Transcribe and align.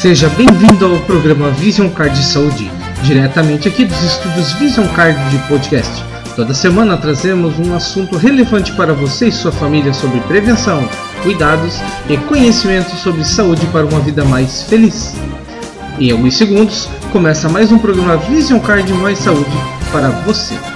Seja 0.00 0.28
bem-vindo 0.28 0.84
ao 0.84 1.00
programa 1.00 1.50
Vision 1.52 1.88
Card 1.88 2.14
de 2.18 2.24
Saúde, 2.24 2.70
diretamente 3.02 3.66
aqui 3.66 3.86
dos 3.86 4.00
estúdios 4.02 4.52
Vision 4.52 4.86
Card 4.88 5.18
de 5.30 5.38
Podcast. 5.48 6.04
Toda 6.36 6.52
semana 6.52 6.98
trazemos 6.98 7.58
um 7.58 7.74
assunto 7.74 8.18
relevante 8.18 8.72
para 8.72 8.92
você 8.92 9.28
e 9.28 9.32
sua 9.32 9.50
família 9.50 9.94
sobre 9.94 10.20
prevenção, 10.20 10.86
cuidados 11.22 11.80
e 12.10 12.18
conhecimento 12.18 12.94
sobre 12.96 13.24
saúde 13.24 13.64
para 13.68 13.86
uma 13.86 14.00
vida 14.00 14.22
mais 14.22 14.64
feliz. 14.64 15.14
Em 15.98 16.10
alguns 16.12 16.36
segundos, 16.36 16.90
começa 17.10 17.48
mais 17.48 17.72
um 17.72 17.78
programa 17.78 18.18
Vision 18.18 18.60
Card 18.60 18.92
Mais 18.92 19.18
Saúde 19.18 19.56
para 19.90 20.10
você. 20.10 20.75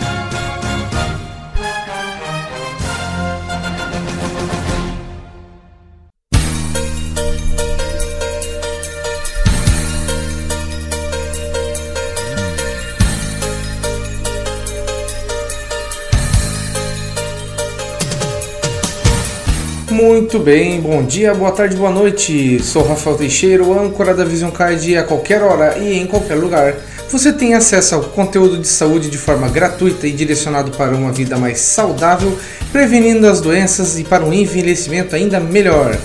Muito 19.91 20.39
bem, 20.39 20.81
bom 20.81 21.03
dia, 21.03 21.35
boa 21.35 21.51
tarde, 21.51 21.75
boa 21.75 21.91
noite. 21.91 22.63
Sou 22.63 22.87
Rafael 22.87 23.17
Teixeira, 23.17 23.65
âncora 23.65 24.15
da 24.15 24.25
Vision 24.25 24.53
Card 24.53 24.97
a 24.97 25.03
qualquer 25.03 25.43
hora 25.43 25.77
e 25.79 25.99
em 25.99 26.07
qualquer 26.07 26.37
lugar. 26.37 26.77
Você 27.11 27.33
tem 27.33 27.55
acesso 27.55 27.97
ao 27.97 28.05
conteúdo 28.05 28.57
de 28.57 28.69
saúde 28.69 29.11
de 29.11 29.19
forma 29.19 29.49
gratuita 29.49 30.07
e 30.07 30.13
direcionado 30.13 30.71
para 30.71 30.95
uma 30.95 31.11
vida 31.11 31.37
mais 31.37 31.59
saudável, 31.59 32.39
prevenindo 32.71 33.27
as 33.27 33.41
doenças 33.41 33.99
e 33.99 34.05
para 34.05 34.25
um 34.25 34.33
envelhecimento 34.33 35.17
ainda 35.17 35.41
melhor. 35.41 35.99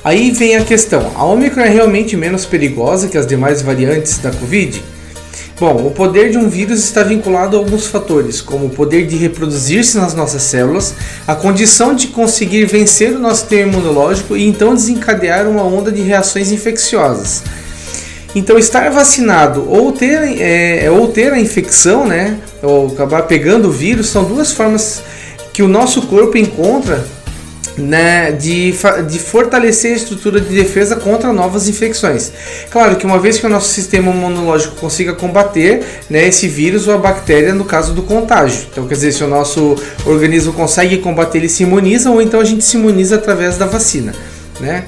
Aí 0.05 0.31
vem 0.31 0.55
a 0.55 0.65
questão: 0.65 1.13
a 1.17 1.25
Omicron 1.25 1.63
é 1.63 1.69
realmente 1.69 2.17
menos 2.17 2.47
perigosa 2.47 3.09
que 3.09 3.19
as 3.19 3.27
demais 3.27 3.61
variantes 3.61 4.19
da 4.19 4.31
Covid? 4.31 4.81
Bom, 5.59 5.87
o 5.87 5.91
poder 5.91 6.31
de 6.31 6.39
um 6.39 6.49
vírus 6.49 6.81
está 6.81 7.03
vinculado 7.03 7.57
a 7.57 7.61
alguns 7.61 7.87
fatores, 7.87 8.41
como 8.41 8.67
o 8.67 8.71
poder 8.71 9.07
de 9.07 9.17
reproduzir-se 9.17 9.97
nas 9.97 10.13
nossas 10.13 10.43
células, 10.43 10.95
a 11.27 11.35
condição 11.35 11.95
de 11.95 12.09
conseguir 12.09 12.67
vencer 12.67 13.15
o 13.15 13.21
nosso 13.21 13.43
sistema 13.43 13.73
imunológico 13.73 14.37
e 14.37 14.47
então 14.47 14.75
desencadear 14.75 15.49
uma 15.49 15.63
onda 15.63 15.93
de 15.93 16.03
reações 16.03 16.51
infecciosas. 16.51 17.43
Então, 18.35 18.59
estar 18.59 18.91
vacinado 18.91 19.65
ou 19.69 19.93
ter, 19.93 20.41
é, 20.41 20.91
ou 20.91 21.09
ter 21.09 21.33
a 21.33 21.39
infecção, 21.39 22.07
né, 22.07 22.39
ou 22.63 22.89
acabar 22.89 23.23
pegando 23.23 23.69
o 23.69 23.73
vírus, 23.73 24.09
são 24.09 24.25
duas 24.25 24.53
formas 24.53 25.03
que 25.53 25.63
o 25.63 25.69
nosso 25.69 26.03
corpo 26.03 26.37
encontra 26.37 27.05
né, 27.77 28.33
de, 28.33 28.75
de 29.09 29.19
fortalecer 29.19 29.93
a 29.93 29.97
estrutura 29.97 30.41
de 30.41 30.55
defesa 30.55 30.97
contra 30.97 31.33
novas 31.33 31.69
infecções. 31.69 32.33
Claro 32.71 32.97
que 32.97 33.07
uma 33.07 33.19
vez 33.19 33.39
que 33.39 33.47
o 33.47 33.49
nosso 33.49 33.69
sistema 33.69 34.11
imunológico 34.13 34.77
consiga 34.77 35.13
combater 35.13 35.85
né, 36.09 36.27
esse 36.27 36.47
vírus 36.47 36.87
ou 36.87 36.95
a 36.95 36.99
bactéria 36.99 37.55
no 37.55 37.65
caso 37.65 37.93
do 37.93 38.03
contágio. 38.03 38.67
Então, 38.71 38.87
quer 38.87 38.95
dizer, 38.95 39.13
se 39.13 39.25
o 39.25 39.29
nosso 39.29 39.77
organismo 40.07 40.53
consegue 40.53 40.99
combater, 40.99 41.39
ele 41.39 41.49
se 41.49 41.63
imuniza 41.63 42.11
ou 42.11 42.23
então 42.23 42.41
a 42.41 42.45
gente 42.45 42.65
se 42.65 42.77
imuniza 42.77 43.17
através 43.17 43.57
da 43.57 43.67
vacina. 43.67 44.15
Né? 44.61 44.85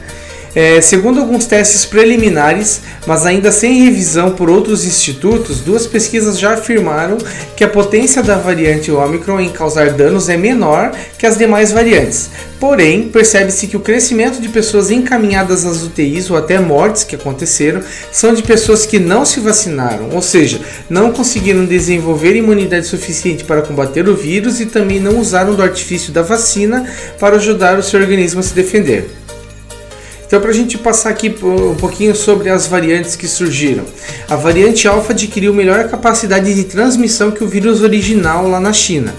É, 0.57 0.81
segundo 0.81 1.21
alguns 1.21 1.45
testes 1.45 1.85
preliminares, 1.85 2.81
mas 3.07 3.27
ainda 3.27 3.53
sem 3.53 3.85
revisão 3.85 4.31
por 4.31 4.49
outros 4.49 4.87
institutos, 4.87 5.61
duas 5.61 5.87
pesquisas 5.87 6.39
já 6.39 6.55
afirmaram 6.55 7.19
que 7.55 7.63
a 7.63 7.69
potência 7.69 8.23
da 8.23 8.39
variante 8.39 8.91
Omicron 8.91 9.39
em 9.39 9.51
causar 9.51 9.91
danos 9.91 10.31
é 10.31 10.37
menor 10.39 10.93
que 11.19 11.27
as 11.27 11.37
demais 11.37 11.73
variantes. 11.73 12.31
Porém, 12.59 13.11
percebe-se 13.11 13.67
que 13.67 13.77
o 13.77 13.81
crescimento 13.81 14.41
de 14.41 14.49
pessoas 14.49 14.91
encaminhadas 14.91 15.67
às 15.67 15.83
UTIs 15.83 16.31
ou 16.31 16.39
até 16.39 16.59
mortes 16.59 17.05
que 17.05 17.17
aconteceram 17.17 17.83
são 18.11 18.33
de 18.33 18.43
pessoas 18.43 18.87
que 18.87 18.99
não 18.99 19.27
se 19.27 19.41
vacinaram, 19.41 20.09
ou 20.15 20.23
seja, 20.23 20.59
não 20.89 21.13
conseguiram 21.13 21.67
desenvolver 21.67 22.35
imunidade 22.35 22.87
suficiente 22.87 23.45
para 23.45 23.61
combater 23.61 24.09
o 24.09 24.17
vírus 24.17 24.59
e 24.59 24.65
também 24.65 25.01
não 25.01 25.19
usaram 25.19 25.55
do 25.55 25.63
artifício 25.63 26.15
da 26.15 26.23
vacina 26.23 26.91
para 27.21 27.37
ajudar 27.37 27.79
o 27.79 27.83
seu 27.83 28.01
organismo 28.01 28.41
a 28.41 28.43
se 28.43 28.55
defender. 28.55 29.07
Então, 30.27 30.41
para 30.41 30.51
a 30.51 30.55
gente 30.55 30.77
passar 30.77 31.11
aqui 31.11 31.33
um 31.43 31.77
pouquinho 31.77 32.15
sobre 32.15 32.49
as 32.49 32.67
variantes 32.67 33.15
que 33.15 33.29
surgiram. 33.29 33.85
A 34.29 34.35
variante 34.35 34.89
alfa 34.89 35.13
adquiriu 35.13 35.55
melhor 35.55 35.89
capacidade 35.89 36.53
de 36.53 36.65
transmissão 36.65 37.31
que 37.31 37.45
o 37.45 37.47
vírus 37.47 37.81
original 37.81 38.49
lá 38.49 38.59
na 38.59 38.73
China. 38.73 39.15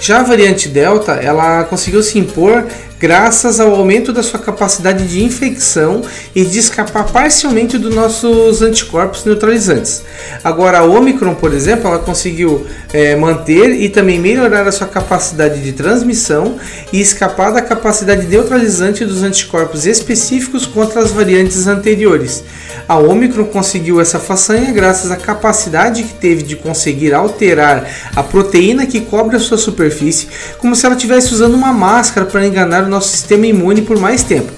Já 0.00 0.20
a 0.20 0.22
variante 0.22 0.68
delta, 0.68 1.12
ela 1.12 1.64
conseguiu 1.64 2.02
se 2.02 2.18
impor 2.18 2.64
graças 3.04 3.60
ao 3.60 3.74
aumento 3.74 4.14
da 4.14 4.22
sua 4.22 4.40
capacidade 4.40 5.06
de 5.06 5.22
infecção 5.22 6.00
e 6.34 6.42
de 6.42 6.58
escapar 6.58 7.04
parcialmente 7.04 7.76
dos 7.76 7.94
nossos 7.94 8.62
anticorpos 8.62 9.26
neutralizantes. 9.26 10.02
Agora, 10.42 10.78
a 10.78 10.84
Omicron, 10.84 11.34
por 11.34 11.52
exemplo, 11.52 11.86
ela 11.86 11.98
conseguiu 11.98 12.66
é, 12.94 13.14
manter 13.14 13.78
e 13.78 13.90
também 13.90 14.18
melhorar 14.18 14.66
a 14.66 14.72
sua 14.72 14.86
capacidade 14.86 15.60
de 15.60 15.72
transmissão 15.72 16.56
e 16.94 16.98
escapar 16.98 17.52
da 17.52 17.60
capacidade 17.60 18.26
neutralizante 18.26 19.04
dos 19.04 19.22
anticorpos 19.22 19.84
específicos 19.84 20.64
contra 20.64 21.02
as 21.02 21.10
variantes 21.10 21.66
anteriores. 21.66 22.42
A 22.88 22.96
Omicron 22.96 23.44
conseguiu 23.44 24.00
essa 24.00 24.18
façanha 24.18 24.72
graças 24.72 25.10
à 25.10 25.16
capacidade 25.16 26.04
que 26.04 26.14
teve 26.14 26.42
de 26.42 26.56
conseguir 26.56 27.12
alterar 27.12 27.86
a 28.16 28.22
proteína 28.22 28.86
que 28.86 29.02
cobre 29.02 29.36
a 29.36 29.40
sua 29.40 29.58
superfície, 29.58 30.28
como 30.56 30.74
se 30.74 30.86
ela 30.86 30.94
estivesse 30.94 31.34
usando 31.34 31.52
uma 31.52 31.72
máscara 31.72 32.24
para 32.24 32.46
enganar 32.46 32.84
o 32.84 32.93
nosso 32.94 33.08
sistema 33.08 33.46
imune 33.46 33.82
por 33.82 33.98
mais 33.98 34.22
tempo. 34.22 34.50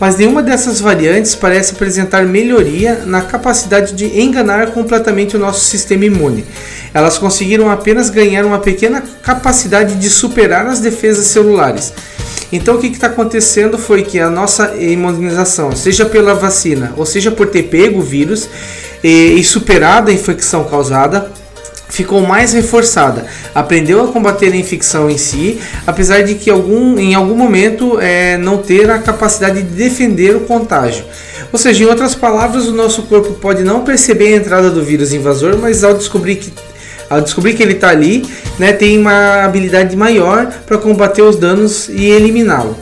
Mas 0.00 0.16
nenhuma 0.16 0.42
dessas 0.42 0.80
variantes 0.80 1.34
parece 1.34 1.74
apresentar 1.74 2.24
melhoria 2.26 3.02
na 3.06 3.22
capacidade 3.22 3.94
de 3.94 4.20
enganar 4.20 4.72
completamente 4.72 5.36
o 5.36 5.38
nosso 5.38 5.64
sistema 5.64 6.04
imune. 6.04 6.44
Elas 6.92 7.18
conseguiram 7.18 7.70
apenas 7.70 8.10
ganhar 8.10 8.44
uma 8.44 8.58
pequena 8.58 9.02
capacidade 9.22 9.94
de 9.94 10.10
superar 10.10 10.66
as 10.66 10.80
defesas 10.80 11.26
celulares. 11.26 11.92
Então 12.50 12.74
o 12.74 12.78
que 12.78 12.88
está 12.88 13.06
acontecendo 13.06 13.78
foi 13.78 14.02
que 14.02 14.18
a 14.18 14.28
nossa 14.28 14.74
imunização, 14.76 15.74
seja 15.74 16.04
pela 16.04 16.34
vacina 16.34 16.92
ou 16.96 17.06
seja 17.06 17.30
por 17.30 17.48
ter 17.48 17.64
pego 17.64 18.00
o 18.00 18.02
vírus 18.02 18.48
e, 19.02 19.34
e 19.38 19.44
superado 19.44 20.10
a 20.10 20.12
infecção 20.12 20.64
causada, 20.64 21.30
ficou 21.92 22.22
mais 22.22 22.54
reforçada. 22.54 23.26
Aprendeu 23.54 24.02
a 24.02 24.08
combater 24.08 24.50
a 24.50 24.56
infecção 24.56 25.10
em 25.10 25.18
si, 25.18 25.60
apesar 25.86 26.22
de 26.22 26.36
que 26.36 26.48
algum, 26.48 26.98
em 26.98 27.14
algum 27.14 27.36
momento 27.36 28.00
é, 28.00 28.38
não 28.38 28.56
ter 28.56 28.90
a 28.90 28.98
capacidade 28.98 29.62
de 29.62 29.68
defender 29.68 30.34
o 30.34 30.40
contágio. 30.40 31.04
Ou 31.52 31.58
seja, 31.58 31.84
em 31.84 31.86
outras 31.86 32.14
palavras, 32.14 32.66
o 32.66 32.72
nosso 32.72 33.02
corpo 33.02 33.34
pode 33.34 33.62
não 33.62 33.84
perceber 33.84 34.32
a 34.32 34.36
entrada 34.38 34.70
do 34.70 34.82
vírus 34.82 35.12
invasor, 35.12 35.58
mas 35.58 35.84
ao 35.84 35.94
descobrir 35.94 36.36
que 36.36 36.50
ao 37.10 37.20
descobrir 37.20 37.52
que 37.52 37.62
ele 37.62 37.74
está 37.74 37.90
ali, 37.90 38.26
né, 38.58 38.72
tem 38.72 38.98
uma 38.98 39.44
habilidade 39.44 39.94
maior 39.94 40.46
para 40.64 40.78
combater 40.78 41.20
os 41.20 41.36
danos 41.36 41.90
e 41.90 42.06
eliminá-lo 42.06 42.74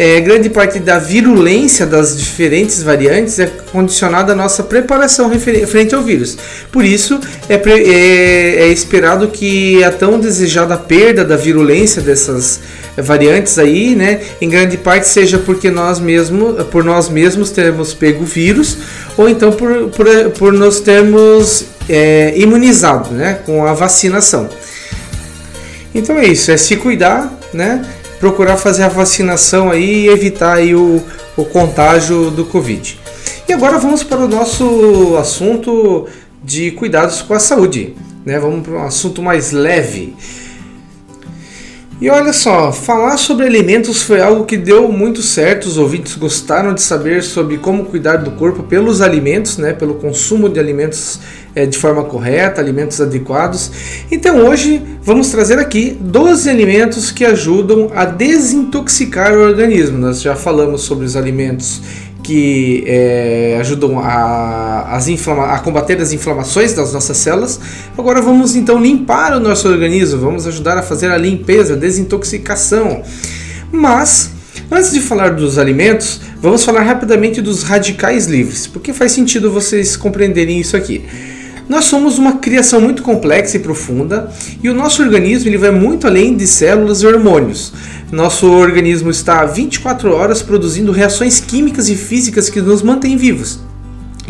é, 0.00 0.18
grande 0.18 0.48
parte 0.48 0.78
da 0.78 0.98
virulência 0.98 1.84
das 1.84 2.16
diferentes 2.16 2.82
variantes 2.82 3.38
é 3.38 3.46
condicionada 3.70 4.32
à 4.32 4.34
nossa 4.34 4.62
preparação 4.62 5.30
frente 5.38 5.94
ao 5.94 6.00
vírus. 6.00 6.38
Por 6.72 6.86
isso, 6.86 7.20
é, 7.50 7.56
é, 7.56 8.62
é 8.62 8.68
esperado 8.68 9.28
que 9.28 9.84
a 9.84 9.90
tão 9.90 10.18
desejada 10.18 10.74
perda 10.78 11.22
da 11.22 11.36
virulência 11.36 12.00
dessas 12.00 12.60
variantes 12.96 13.58
aí, 13.58 13.94
né, 13.94 14.22
em 14.40 14.48
grande 14.48 14.78
parte 14.78 15.06
seja 15.06 15.36
porque 15.36 15.70
nós 15.70 16.00
mesmos, 16.00 16.64
por 16.68 16.82
nós 16.82 17.10
mesmos 17.10 17.50
termos 17.50 17.92
pego 17.92 18.22
o 18.22 18.26
vírus, 18.26 18.78
ou 19.18 19.28
então 19.28 19.52
por, 19.52 19.90
por, 19.90 20.06
por 20.38 20.52
nos 20.54 20.80
termos 20.80 21.66
é, 21.86 22.32
imunizado, 22.38 23.10
né, 23.10 23.40
com 23.44 23.66
a 23.66 23.74
vacinação. 23.74 24.48
Então 25.94 26.18
é 26.18 26.24
isso, 26.24 26.50
é 26.50 26.56
se 26.56 26.76
cuidar, 26.76 27.30
né? 27.52 27.84
Procurar 28.20 28.58
fazer 28.58 28.82
a 28.82 28.88
vacinação 28.88 29.70
aí 29.70 30.04
e 30.04 30.08
evitar 30.08 30.58
aí 30.58 30.74
o, 30.74 31.02
o 31.36 31.44
contágio 31.46 32.30
do 32.30 32.44
Covid. 32.44 33.00
E 33.48 33.52
agora 33.52 33.78
vamos 33.78 34.04
para 34.04 34.18
o 34.18 34.28
nosso 34.28 35.16
assunto 35.18 36.06
de 36.44 36.70
cuidados 36.72 37.22
com 37.22 37.34
a 37.34 37.40
saúde. 37.40 37.96
Né? 38.24 38.38
Vamos 38.38 38.62
para 38.62 38.74
um 38.74 38.84
assunto 38.84 39.22
mais 39.22 39.50
leve. 39.50 40.14
E 42.00 42.08
olha 42.08 42.32
só, 42.32 42.72
falar 42.72 43.16
sobre 43.16 43.46
alimentos 43.46 44.02
foi 44.02 44.22
algo 44.22 44.44
que 44.44 44.56
deu 44.56 44.88
muito 44.88 45.22
certo. 45.22 45.64
Os 45.66 45.76
ouvintes 45.76 46.14
gostaram 46.14 46.72
de 46.72 46.80
saber 46.80 47.22
sobre 47.22 47.58
como 47.58 47.86
cuidar 47.86 48.16
do 48.16 48.30
corpo 48.32 48.62
pelos 48.62 49.00
alimentos, 49.00 49.56
né? 49.56 49.72
pelo 49.72 49.94
consumo 49.94 50.48
de 50.48 50.60
alimentos 50.60 51.20
é, 51.54 51.66
de 51.66 51.76
forma 51.76 52.04
correta, 52.04 52.60
alimentos 52.60 53.00
adequados. 53.00 53.70
Então 54.10 54.46
hoje 54.46 54.82
vamos 55.02 55.30
trazer 55.30 55.58
aqui 55.58 55.96
12 56.00 56.48
alimentos 56.48 57.10
que 57.10 57.24
ajudam 57.24 57.90
a 57.94 58.04
desintoxicar 58.04 59.34
o 59.34 59.40
organismo. 59.40 59.98
Nós 59.98 60.20
já 60.20 60.36
falamos 60.36 60.82
sobre 60.82 61.04
os 61.04 61.16
alimentos 61.16 61.80
que 62.22 62.84
é, 62.86 63.56
ajudam 63.60 63.98
a, 63.98 64.94
as 64.94 65.08
a 65.08 65.58
combater 65.58 66.00
as 66.00 66.12
inflamações 66.12 66.72
das 66.72 66.92
nossas 66.92 67.16
células. 67.16 67.58
Agora 67.96 68.20
vamos 68.20 68.54
então 68.54 68.80
limpar 68.80 69.32
o 69.36 69.40
nosso 69.40 69.68
organismo, 69.68 70.20
vamos 70.20 70.46
ajudar 70.46 70.78
a 70.78 70.82
fazer 70.82 71.10
a 71.10 71.16
limpeza, 71.16 71.74
a 71.74 71.76
desintoxicação. 71.76 73.02
Mas 73.72 74.30
antes 74.70 74.92
de 74.92 75.00
falar 75.00 75.30
dos 75.30 75.58
alimentos, 75.58 76.20
vamos 76.40 76.64
falar 76.64 76.82
rapidamente 76.82 77.40
dos 77.40 77.62
radicais 77.62 78.26
livres, 78.26 78.66
porque 78.66 78.92
faz 78.92 79.12
sentido 79.12 79.50
vocês 79.50 79.96
compreenderem 79.96 80.60
isso 80.60 80.76
aqui. 80.76 81.04
Nós 81.70 81.84
somos 81.84 82.18
uma 82.18 82.38
criação 82.38 82.80
muito 82.80 83.00
complexa 83.00 83.56
e 83.56 83.60
profunda, 83.60 84.28
e 84.60 84.68
o 84.68 84.74
nosso 84.74 85.00
organismo 85.04 85.48
ele 85.48 85.56
vai 85.56 85.70
muito 85.70 86.04
além 86.04 86.36
de 86.36 86.44
células 86.44 87.00
e 87.00 87.06
hormônios. 87.06 87.72
Nosso 88.10 88.50
organismo 88.50 89.08
está 89.08 89.44
24 89.44 90.12
horas 90.12 90.42
produzindo 90.42 90.90
reações 90.90 91.38
químicas 91.38 91.88
e 91.88 91.94
físicas 91.94 92.50
que 92.50 92.60
nos 92.60 92.82
mantêm 92.82 93.16
vivos. 93.16 93.60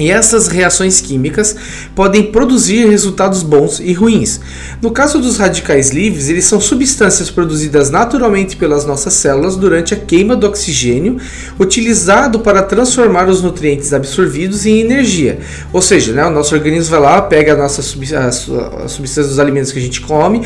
E 0.01 0.11
essas 0.11 0.49
reações 0.49 1.01
químicas 1.01 1.55
podem 1.95 2.33
produzir 2.33 2.89
resultados 2.89 3.43
bons 3.43 3.79
e 3.81 3.93
ruins. 3.93 4.41
No 4.81 4.91
caso 4.91 5.19
dos 5.19 5.37
radicais 5.37 5.91
livres, 5.91 6.29
eles 6.29 6.47
são 6.47 6.61
substâncias 6.61 7.31
produzidas 7.31 7.91
naturalmente 7.91 8.57
pelas 8.57 8.87
nossas 8.87 9.13
células 9.13 9.57
durante 9.57 9.93
a 9.93 9.97
queima 9.97 10.35
do 10.35 10.47
oxigênio, 10.47 11.19
utilizado 11.59 12.41
para 12.41 12.63
transformar 12.63 13.29
os 13.29 13.43
nutrientes 13.43 13.93
absorvidos 13.93 14.65
em 14.65 14.81
energia. 14.81 15.41
Ou 15.73 15.83
seja, 15.83 16.13
né, 16.13 16.25
o 16.25 16.31
nosso 16.31 16.55
organismo 16.55 16.91
vai 16.91 17.01
lá, 17.01 17.23
pega 17.23 17.53
a 17.53 17.57
nossa 17.57 17.83
substância 17.83 19.23
dos 19.23 19.39
alimentos 19.39 19.71
que 19.71 19.79
a 19.79 19.83
gente 19.83 20.01
come, 20.01 20.43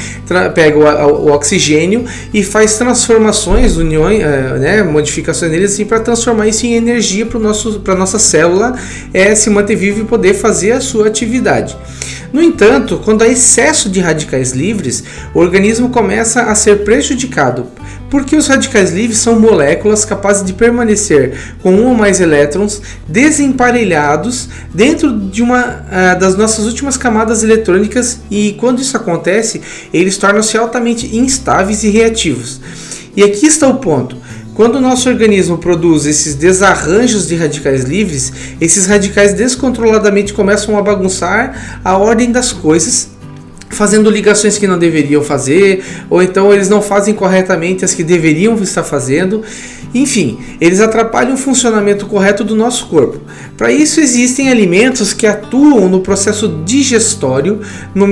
pega 0.54 0.78
o, 0.78 1.26
o, 1.26 1.32
oxigênio 1.32 2.04
e 2.32 2.42
faz 2.42 2.76
transformações, 2.76 3.76
uniões, 3.76 4.20
eh, 4.20 4.58
né, 4.58 4.82
modificações 4.82 5.50
neles 5.52 5.72
assim, 5.72 5.84
para 5.84 6.00
transformar 6.00 6.48
isso 6.48 6.66
em 6.66 6.74
energia 6.74 7.26
para 7.26 7.92
a 7.92 7.96
nossa 7.96 8.18
célula. 8.18 8.74
É, 9.12 9.34
se 9.44 9.50
manter 9.50 9.76
vivo 9.76 10.00
e 10.00 10.04
poder 10.04 10.34
fazer 10.34 10.72
a 10.72 10.80
sua 10.80 11.06
atividade. 11.06 11.76
No 12.32 12.42
entanto, 12.42 13.00
quando 13.04 13.22
há 13.22 13.28
excesso 13.28 13.88
de 13.88 14.00
radicais 14.00 14.50
livres, 14.50 15.04
o 15.32 15.38
organismo 15.38 15.90
começa 15.90 16.42
a 16.42 16.54
ser 16.56 16.82
prejudicado, 16.82 17.68
porque 18.10 18.34
os 18.34 18.48
radicais 18.48 18.92
livres 18.92 19.18
são 19.18 19.38
moléculas 19.38 20.04
capazes 20.04 20.44
de 20.44 20.52
permanecer 20.52 21.38
com 21.62 21.72
um 21.72 21.86
ou 21.86 21.94
mais 21.94 22.20
elétrons 22.20 22.82
desemparelhados 23.06 24.48
dentro 24.74 25.16
de 25.16 25.42
uma 25.42 25.60
uh, 25.62 26.18
das 26.18 26.36
nossas 26.36 26.64
últimas 26.64 26.96
camadas 26.96 27.44
eletrônicas 27.44 28.18
e 28.30 28.56
quando 28.58 28.80
isso 28.80 28.96
acontece, 28.96 29.60
eles 29.92 30.16
tornam-se 30.16 30.56
altamente 30.58 31.16
instáveis 31.16 31.84
e 31.84 31.90
reativos. 31.90 32.60
E 33.16 33.22
aqui 33.22 33.46
está 33.46 33.68
o 33.68 33.78
ponto. 33.78 34.16
Quando 34.54 34.76
o 34.76 34.80
nosso 34.80 35.08
organismo 35.08 35.58
produz 35.58 36.06
esses 36.06 36.36
desarranjos 36.36 37.26
de 37.26 37.34
radicais 37.34 37.82
livres, 37.82 38.32
esses 38.60 38.86
radicais 38.86 39.34
descontroladamente 39.34 40.32
começam 40.32 40.78
a 40.78 40.82
bagunçar 40.82 41.80
a 41.84 41.96
ordem 41.96 42.30
das 42.30 42.52
coisas, 42.52 43.10
fazendo 43.70 44.08
ligações 44.08 44.56
que 44.56 44.68
não 44.68 44.78
deveriam 44.78 45.24
fazer, 45.24 45.84
ou 46.08 46.22
então 46.22 46.52
eles 46.52 46.68
não 46.68 46.80
fazem 46.80 47.14
corretamente 47.14 47.84
as 47.84 47.94
que 47.94 48.04
deveriam 48.04 48.54
estar 48.62 48.84
fazendo, 48.84 49.42
enfim, 49.94 50.38
eles 50.60 50.80
atrapalham 50.80 51.34
o 51.34 51.36
funcionamento 51.36 52.06
correto 52.06 52.42
do 52.42 52.56
nosso 52.56 52.86
corpo. 52.86 53.20
Para 53.56 53.70
isso 53.70 54.00
existem 54.00 54.50
alimentos 54.50 55.12
que 55.12 55.24
atuam 55.24 55.88
no 55.88 56.00
processo 56.00 56.48
digestório 56.64 57.60
no 57.94 58.04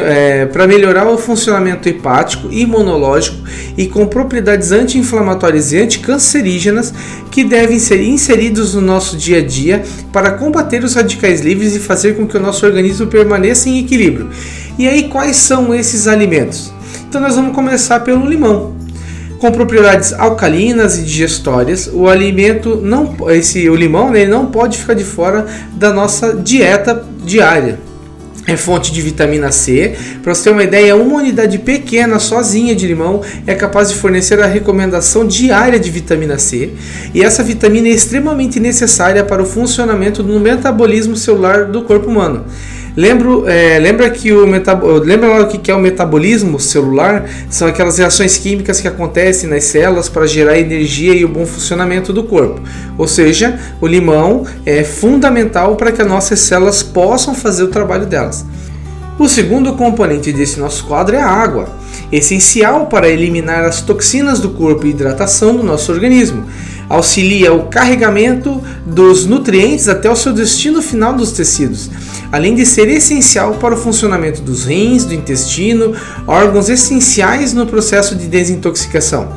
é, 0.00 0.46
para 0.46 0.66
melhorar 0.66 1.08
o 1.08 1.16
funcionamento 1.16 1.88
hepático 1.88 2.48
e 2.50 2.62
imunológico 2.62 3.36
e 3.78 3.86
com 3.86 4.04
propriedades 4.06 4.72
anti-inflamatórias 4.72 5.72
e 5.72 5.78
anticancerígenas 5.78 6.92
que 7.30 7.44
devem 7.44 7.78
ser 7.78 8.02
inseridos 8.02 8.74
no 8.74 8.80
nosso 8.80 9.16
dia 9.16 9.38
a 9.38 9.46
dia 9.46 9.84
para 10.12 10.32
combater 10.32 10.82
os 10.82 10.94
radicais 10.94 11.40
livres 11.40 11.76
e 11.76 11.78
fazer 11.78 12.16
com 12.16 12.26
que 12.26 12.36
o 12.36 12.40
nosso 12.40 12.66
organismo 12.66 13.06
permaneça 13.06 13.68
em 13.68 13.78
equilíbrio. 13.78 14.28
E 14.76 14.88
aí, 14.88 15.08
quais 15.08 15.36
são 15.36 15.72
esses 15.72 16.08
alimentos? 16.08 16.72
Então, 17.08 17.20
nós 17.20 17.36
vamos 17.36 17.54
começar 17.54 18.00
pelo 18.00 18.26
limão 18.26 18.79
com 19.40 19.50
propriedades 19.50 20.12
alcalinas 20.12 20.98
e 20.98 21.02
digestórias, 21.02 21.90
o 21.90 22.06
alimento 22.06 22.76
não, 22.76 23.16
esse 23.30 23.68
o 23.70 23.74
limão, 23.74 24.10
né, 24.10 24.26
não 24.26 24.46
pode 24.46 24.76
ficar 24.76 24.92
de 24.92 25.02
fora 25.02 25.46
da 25.72 25.92
nossa 25.92 26.34
dieta 26.34 27.02
diária. 27.24 27.78
É 28.46 28.56
fonte 28.56 28.92
de 28.92 29.00
vitamina 29.00 29.52
C. 29.52 29.94
Para 30.22 30.34
você 30.34 30.44
ter 30.44 30.50
uma 30.50 30.64
ideia, 30.64 30.96
uma 30.96 31.18
unidade 31.18 31.58
pequena 31.58 32.18
sozinha 32.18 32.74
de 32.74 32.86
limão 32.86 33.22
é 33.46 33.54
capaz 33.54 33.90
de 33.90 33.94
fornecer 33.94 34.40
a 34.40 34.46
recomendação 34.46 35.26
diária 35.26 35.78
de 35.78 35.90
vitamina 35.90 36.38
C. 36.38 36.70
E 37.14 37.22
essa 37.22 37.42
vitamina 37.42 37.88
é 37.88 37.92
extremamente 37.92 38.58
necessária 38.58 39.22
para 39.24 39.42
o 39.42 39.46
funcionamento 39.46 40.22
do 40.22 40.40
metabolismo 40.40 41.16
celular 41.16 41.66
do 41.66 41.82
corpo 41.82 42.08
humano. 42.08 42.44
Lembro, 43.00 43.48
é, 43.48 43.78
lembra 43.78 44.10
que 44.10 44.30
o 44.30 44.44
lembra 44.44 45.40
o 45.40 45.48
que 45.48 45.70
é 45.70 45.74
o 45.74 45.80
metabolismo 45.80 46.60
celular? 46.60 47.24
São 47.48 47.66
aquelas 47.66 47.96
reações 47.96 48.36
químicas 48.36 48.78
que 48.78 48.86
acontecem 48.86 49.48
nas 49.48 49.64
células 49.64 50.06
para 50.06 50.26
gerar 50.26 50.58
energia 50.58 51.14
e 51.14 51.24
o 51.24 51.28
bom 51.28 51.46
funcionamento 51.46 52.12
do 52.12 52.24
corpo. 52.24 52.60
Ou 52.98 53.08
seja, 53.08 53.58
o 53.80 53.86
limão 53.86 54.44
é 54.66 54.84
fundamental 54.84 55.76
para 55.76 55.92
que 55.92 56.02
as 56.02 56.06
nossas 56.06 56.40
células 56.40 56.82
possam 56.82 57.34
fazer 57.34 57.62
o 57.62 57.68
trabalho 57.68 58.04
delas. 58.04 58.44
O 59.18 59.26
segundo 59.26 59.72
componente 59.76 60.30
desse 60.30 60.60
nosso 60.60 60.84
quadro 60.84 61.16
é 61.16 61.22
a 61.22 61.26
água, 61.26 61.70
essencial 62.12 62.84
para 62.84 63.08
eliminar 63.08 63.64
as 63.64 63.80
toxinas 63.80 64.40
do 64.40 64.50
corpo 64.50 64.86
e 64.86 64.90
hidratação 64.90 65.56
do 65.56 65.62
nosso 65.62 65.90
organismo 65.90 66.44
auxilia 66.90 67.52
o 67.52 67.68
carregamento 67.68 68.60
dos 68.84 69.24
nutrientes 69.24 69.88
até 69.88 70.10
o 70.10 70.16
seu 70.16 70.32
destino 70.32 70.82
final 70.82 71.14
dos 71.14 71.30
tecidos, 71.30 71.88
além 72.32 72.56
de 72.56 72.66
ser 72.66 72.88
essencial 72.88 73.54
para 73.54 73.74
o 73.74 73.78
funcionamento 73.78 74.42
dos 74.42 74.64
rins, 74.64 75.04
do 75.04 75.14
intestino, 75.14 75.94
órgãos 76.26 76.68
essenciais 76.68 77.54
no 77.54 77.64
processo 77.64 78.16
de 78.16 78.26
desintoxicação. 78.26 79.32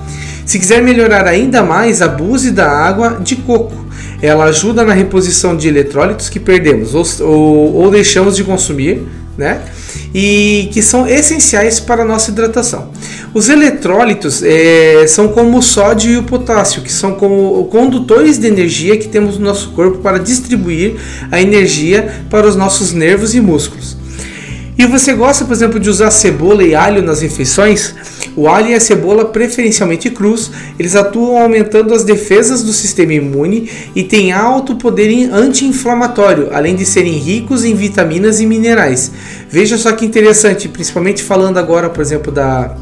Se 0.48 0.58
quiser 0.58 0.82
melhorar 0.82 1.28
ainda 1.28 1.62
mais, 1.62 2.02
abuse 2.02 2.50
da 2.50 2.70
água 2.70 3.20
de 3.24 3.36
coco. 3.36 3.86
Ela 4.20 4.46
ajuda 4.46 4.84
na 4.84 4.94
reposição 4.94 5.56
de 5.56 5.68
eletrólitos 5.68 6.30
que 6.30 6.40
perdemos 6.40 6.96
ou, 6.96 7.06
ou, 7.22 7.74
ou 7.76 7.92
deixamos 7.92 8.36
de 8.36 8.44
consumir, 8.44 9.04
né? 9.38 9.62
e 10.14 10.70
que 10.72 10.82
são 10.82 11.08
essenciais 11.08 11.80
para 11.80 12.04
a 12.04 12.06
nossa 12.06 12.30
hidratação. 12.30 12.92
Os 13.34 13.50
eletrólitos 13.50 14.44
é, 14.44 15.06
são 15.08 15.30
como 15.30 15.58
o 15.58 15.62
sódio 15.62 16.12
e 16.12 16.18
o 16.18 16.24
potássio, 16.24 16.82
que 16.82 16.92
são 16.92 17.16
como 17.16 17.66
condutores 17.66 18.38
de 18.38 18.48
energia 18.48 18.98
que 18.98 19.08
temos 19.08 19.38
no 19.38 19.46
nosso 19.46 19.72
corpo 19.72 19.98
para 20.00 20.20
distribuir 20.20 20.96
a 21.32 21.42
energia 21.42 22.26
para 22.30 22.48
os 22.48 22.56
nossos 22.56 22.94
nervos 22.94 23.34
e 23.34 23.42
músculos. 23.42 24.03
E 24.78 24.88
você 24.88 25.14
gosta, 25.14 25.46
por 25.46 25.54
exemplo, 25.54 25.80
de 25.80 25.90
usar 25.90 26.10
cebola 26.10 26.64
e 26.64 26.74
alho 26.74 27.02
nas 27.02 27.22
refeições? 27.22 27.94
O 28.36 28.48
alho 28.48 28.70
e 28.70 28.74
a 28.74 28.80
cebola, 28.80 29.26
preferencialmente 29.26 30.10
crus, 30.10 30.50
eles 30.80 30.96
atuam 30.96 31.38
aumentando 31.38 31.94
as 31.94 32.04
defesas 32.04 32.64
do 32.64 32.74
sistema 32.74 33.14
imune 33.14 33.70
e 33.96 34.04
têm 34.04 34.32
alto 34.32 34.76
poder 34.76 35.30
anti-inflamatório, 35.32 36.50
além 36.52 36.76
de 36.76 36.86
serem 36.86 37.14
ricos 37.14 37.64
em 37.64 37.76
vitaminas 37.76 38.40
e 38.42 38.48
minerais. 38.48 39.12
Veja 39.48 39.78
só 39.78 39.92
que 39.92 40.06
interessante, 40.06 40.68
principalmente 40.68 41.22
falando 41.22 41.60
agora, 41.60 41.90
por 41.90 42.02
exemplo, 42.02 42.32
da 42.32 42.76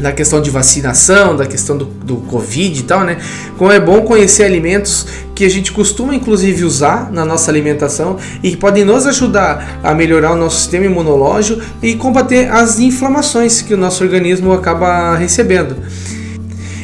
da 0.00 0.12
questão 0.12 0.40
de 0.40 0.50
vacinação, 0.50 1.36
da 1.36 1.46
questão 1.46 1.76
do, 1.76 1.84
do 1.84 2.16
Covid 2.16 2.80
e 2.80 2.82
tal, 2.82 3.04
né? 3.04 3.18
Como 3.56 3.70
é 3.70 3.78
bom 3.78 4.02
conhecer 4.02 4.44
alimentos 4.44 5.06
que 5.34 5.44
a 5.44 5.48
gente 5.48 5.72
costuma 5.72 6.14
inclusive 6.14 6.64
usar 6.64 7.10
na 7.10 7.24
nossa 7.24 7.50
alimentação 7.50 8.16
e 8.42 8.50
que 8.50 8.56
podem 8.56 8.84
nos 8.84 9.06
ajudar 9.06 9.80
a 9.82 9.94
melhorar 9.94 10.32
o 10.32 10.36
nosso 10.36 10.58
sistema 10.58 10.86
imunológico 10.86 11.62
e 11.82 11.94
combater 11.94 12.50
as 12.50 12.78
inflamações 12.78 13.62
que 13.62 13.72
o 13.72 13.76
nosso 13.76 14.04
organismo 14.04 14.52
acaba 14.52 15.16
recebendo. 15.16 15.76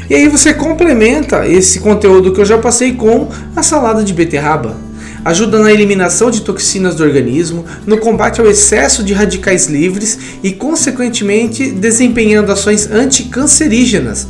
E 0.09 0.15
aí 0.15 0.29
você 0.29 0.55
complementa 0.55 1.47
esse 1.47 1.81
conteúdo 1.81 2.33
que 2.33 2.41
eu 2.41 2.47
já 2.47 2.59
passei 2.59 2.95
com 2.95 3.29
a 3.55 3.63
salada 3.63 4.05
de 4.05 4.15
beterraba 4.15 4.86
ajuda 5.27 5.59
na 5.59 5.73
eliminação 5.73 6.31
de 6.31 6.43
toxinas 6.43 6.95
do 6.95 7.03
organismo, 7.03 7.65
no 7.85 7.99
combate 7.99 8.41
ao 8.41 8.47
excesso 8.47 9.03
de 9.03 9.13
radicais 9.13 9.67
livres 9.67 10.17
e, 10.41 10.53
consequentemente, 10.53 11.69
desempenhando 11.73 12.53
ações 12.53 12.89
anticancerígenas. 12.89 14.29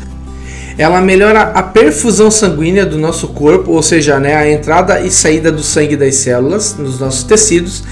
Ela 0.79 1.03
melhora 1.03 1.43
a 1.43 1.62
perfusão 1.62 2.31
sanguínea 2.31 2.87
do 2.87 2.97
nosso 2.97 3.29
corpo, 3.29 3.73
ou 3.73 3.83
seja, 3.83 4.19
né, 4.19 4.37
a 4.37 4.50
entrada 4.50 4.99
e 5.03 5.11
saída 5.11 5.53
do 5.53 5.62
sangue 5.62 5.97
das 5.97 6.15
células 6.15 6.76
nos 6.79 6.99
nossos 6.99 7.25
tecidos. 7.25 7.85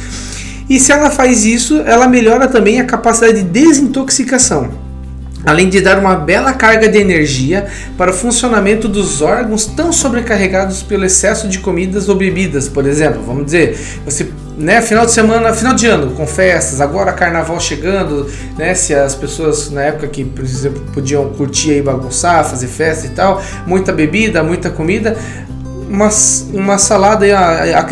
E 0.69 0.81
se 0.81 0.91
ela 0.91 1.11
faz 1.11 1.45
isso, 1.45 1.83
ela 1.85 2.09
melhora 2.09 2.49
também 2.49 2.81
a 2.81 2.85
capacidade 2.85 3.43
de 3.43 3.49
desintoxicação 3.49 4.84
além 5.45 5.69
de 5.69 5.81
dar 5.81 5.99
uma 5.99 6.17
bela 6.17 6.53
carga 6.53 6.89
de 6.89 6.99
energia 6.99 7.67
para 7.97 8.11
o 8.11 8.15
funcionamento 8.15 8.89
dos 8.89 9.23
órgãos 9.23 9.67
tão 9.67 9.93
sobrecarregados 9.93 10.83
pelo 10.83 11.05
excesso 11.05 11.49
de 11.49 11.59
comidas 11.59 12.09
ou 12.09 12.15
bebidas, 12.15 12.69
por 12.69 12.87
exemplo. 12.87 13.23
Vamos 13.27 13.47
dizer, 13.47 13.77
você, 14.05 14.29
né, 14.57 14.81
final 14.81 15.05
de 15.05 15.13
semana, 15.13 15.53
final 15.53 15.75
de 15.75 15.87
ano, 15.87 16.13
com 16.13 16.27
festas, 16.27 16.81
agora 16.81 17.13
carnaval 17.13 17.61
chegando, 17.61 18.31
né, 18.57 18.75
se 18.75 18.95
as 18.95 19.15
pessoas 19.15 19.71
na 19.71 19.83
época 19.83 20.09
que, 20.09 20.25
por 20.25 20.45
exemplo, 20.45 20.83
podiam 20.93 21.31
curtir 21.31 21.79
e 21.79 21.83
bagunçar, 21.83 22.45
fazer 22.45 22.69
festa 22.69 23.07
e 23.07 23.11
tal, 23.11 23.43
muita 23.67 23.93
bebida, 23.93 24.43
muita 24.43 24.71
comida, 24.71 25.17
uma, 25.89 26.09
uma 26.53 26.79
salada 26.79 27.25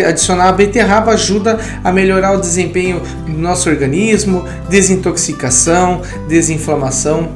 adicionar 0.09 0.49
a 0.49 0.53
beterraba 0.53 1.13
ajuda 1.13 1.59
a 1.85 1.93
melhorar 1.93 2.33
o 2.33 2.41
desempenho 2.41 3.01
do 3.27 3.39
nosso 3.39 3.69
organismo, 3.69 4.45
desintoxicação, 4.69 6.03
desinflamação. 6.29 7.31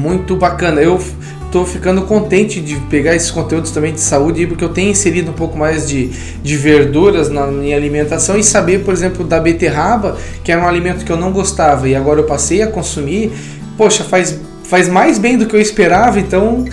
Muito 0.00 0.34
bacana. 0.34 0.80
Eu 0.80 0.98
estou 1.44 1.66
ficando 1.66 2.02
contente 2.02 2.58
de 2.58 2.76
pegar 2.88 3.14
esses 3.14 3.30
conteúdos 3.30 3.70
também 3.70 3.92
de 3.92 4.00
saúde, 4.00 4.46
porque 4.46 4.64
eu 4.64 4.70
tenho 4.70 4.90
inserido 4.90 5.30
um 5.30 5.34
pouco 5.34 5.58
mais 5.58 5.86
de, 5.86 6.08
de 6.42 6.56
verduras 6.56 7.28
na 7.28 7.46
minha 7.48 7.76
alimentação 7.76 8.38
e 8.38 8.42
saber, 8.42 8.82
por 8.82 8.94
exemplo, 8.94 9.24
da 9.26 9.38
beterraba, 9.38 10.16
que 10.42 10.50
era 10.50 10.62
um 10.62 10.66
alimento 10.66 11.04
que 11.04 11.12
eu 11.12 11.18
não 11.18 11.32
gostava 11.32 11.86
e 11.86 11.94
agora 11.94 12.20
eu 12.20 12.24
passei 12.24 12.62
a 12.62 12.66
consumir. 12.66 13.30
Poxa, 13.76 14.02
faz, 14.02 14.38
faz 14.64 14.88
mais 14.88 15.18
bem 15.18 15.36
do 15.36 15.44
que 15.44 15.54
eu 15.54 15.60
esperava, 15.60 16.18
então 16.18 16.64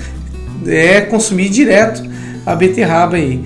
é 0.65 1.01
consumir 1.01 1.49
direto 1.49 2.01
a 2.45 2.55
beterraba 2.55 3.17
aí. 3.17 3.43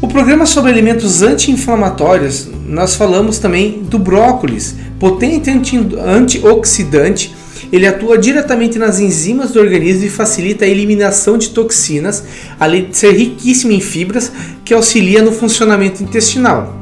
O 0.00 0.06
programa 0.06 0.46
sobre 0.46 0.70
alimentos 0.70 1.22
anti-inflamatórios, 1.22 2.48
nós 2.64 2.94
falamos 2.94 3.38
também 3.38 3.82
do 3.82 3.98
brócolis, 3.98 4.76
potente 5.00 5.50
antioxidante. 5.98 7.34
Ele 7.72 7.86
atua 7.86 8.18
diretamente 8.18 8.78
nas 8.78 8.98
enzimas 8.98 9.52
do 9.52 9.60
organismo 9.60 10.04
e 10.04 10.10
facilita 10.10 10.64
a 10.64 10.68
eliminação 10.68 11.38
de 11.38 11.50
toxinas, 11.50 12.24
além 12.58 12.86
de 12.86 12.96
ser 12.96 13.12
riquíssimo 13.12 13.72
em 13.72 13.80
fibras 13.80 14.32
que 14.64 14.74
auxilia 14.74 15.22
no 15.22 15.32
funcionamento 15.32 16.02
intestinal. 16.02 16.79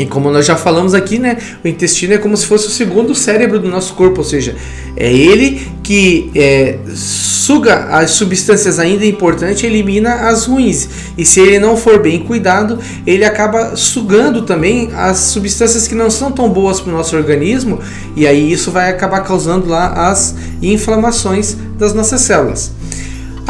E 0.00 0.06
como 0.06 0.30
nós 0.30 0.46
já 0.46 0.56
falamos 0.56 0.94
aqui, 0.94 1.18
né, 1.18 1.36
o 1.62 1.68
intestino 1.68 2.14
é 2.14 2.18
como 2.18 2.34
se 2.34 2.46
fosse 2.46 2.68
o 2.68 2.70
segundo 2.70 3.14
cérebro 3.14 3.58
do 3.58 3.68
nosso 3.68 3.92
corpo, 3.92 4.20
ou 4.20 4.24
seja, 4.24 4.56
é 4.96 5.12
ele 5.12 5.60
que 5.82 6.30
é, 6.34 6.78
suga 6.94 7.84
as 7.90 8.12
substâncias 8.12 8.78
ainda 8.78 9.04
importantes 9.04 9.62
elimina 9.62 10.30
as 10.30 10.46
ruins. 10.46 10.88
E 11.18 11.24
se 11.26 11.38
ele 11.38 11.58
não 11.58 11.76
for 11.76 12.00
bem 12.00 12.20
cuidado, 12.20 12.78
ele 13.06 13.26
acaba 13.26 13.76
sugando 13.76 14.40
também 14.40 14.90
as 14.96 15.18
substâncias 15.18 15.86
que 15.86 15.94
não 15.94 16.10
são 16.10 16.32
tão 16.32 16.48
boas 16.48 16.80
para 16.80 16.94
o 16.94 16.96
nosso 16.96 17.14
organismo, 17.14 17.78
e 18.16 18.26
aí 18.26 18.50
isso 18.50 18.70
vai 18.70 18.88
acabar 18.88 19.20
causando 19.20 19.68
lá 19.68 20.08
as 20.10 20.34
inflamações 20.62 21.58
das 21.78 21.92
nossas 21.92 22.22
células. 22.22 22.72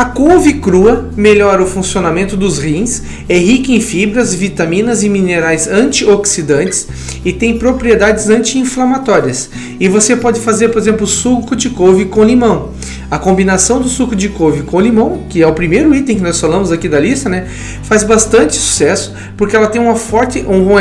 A 0.01 0.07
couve 0.07 0.55
crua 0.55 1.11
melhora 1.15 1.63
o 1.63 1.67
funcionamento 1.67 2.35
dos 2.35 2.59
rins, 2.59 3.03
é 3.29 3.37
rica 3.37 3.71
em 3.71 3.83
fibras, 3.83 4.35
vitaminas 4.35 5.03
e 5.03 5.11
minerais 5.11 5.69
antioxidantes 5.69 6.89
e 7.23 7.35
tem 7.35 7.59
propriedades 7.59 8.31
anti-inflamatórias. 8.31 9.51
E 9.79 9.89
você 9.89 10.17
pode 10.17 10.41
fazer, 10.41 10.71
por 10.71 10.79
exemplo, 10.79 11.07
suco 11.07 11.55
de 11.55 11.69
couve 11.69 12.07
com 12.07 12.25
limão. 12.25 12.71
A 13.11 13.19
combinação 13.19 13.79
do 13.79 13.91
suco 13.91 14.17
de 14.17 14.31
couve 14.31 14.63
com 14.63 14.81
limão, 14.81 15.25
que 15.29 15.43
é 15.43 15.47
o 15.47 15.53
primeiro 15.53 15.95
item 15.95 16.17
que 16.17 16.23
nós 16.23 16.41
falamos 16.41 16.73
aqui 16.73 16.89
da 16.89 16.99
lista, 16.99 17.29
né, 17.29 17.47
faz 17.83 18.03
bastante 18.03 18.57
sucesso 18.57 19.13
porque 19.37 19.55
ela 19.55 19.67
tem 19.67 19.83
uma 19.83 19.97
forte, 19.97 20.43
um, 20.49 20.73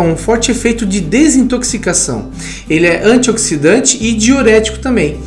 um 0.00 0.16
forte 0.16 0.50
efeito 0.50 0.86
de 0.86 1.02
desintoxicação. 1.02 2.30
Ele 2.70 2.86
é 2.86 3.04
antioxidante 3.04 3.98
e 4.00 4.14
diurético 4.14 4.78
também. 4.78 5.18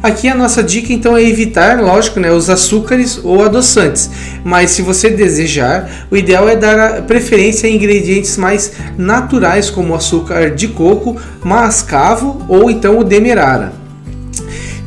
Aqui 0.00 0.28
a 0.28 0.34
nossa 0.34 0.62
dica 0.62 0.92
então 0.92 1.16
é 1.16 1.22
evitar, 1.22 1.80
lógico, 1.80 2.20
né, 2.20 2.30
os 2.30 2.48
açúcares 2.48 3.18
ou 3.24 3.44
adoçantes. 3.44 4.08
Mas 4.44 4.70
se 4.70 4.80
você 4.80 5.10
desejar, 5.10 6.06
o 6.08 6.16
ideal 6.16 6.48
é 6.48 6.54
dar 6.54 7.02
preferência 7.02 7.68
a 7.68 7.72
ingredientes 7.72 8.36
mais 8.36 8.72
naturais 8.96 9.70
como 9.70 9.94
açúcar 9.96 10.50
de 10.50 10.68
coco, 10.68 11.16
mascavo 11.42 12.44
ou 12.48 12.70
então 12.70 12.98
o 12.98 13.04
demerara. 13.04 13.77